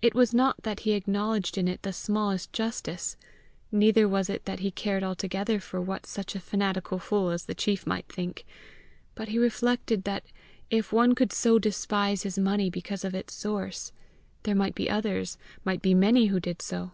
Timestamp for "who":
16.26-16.38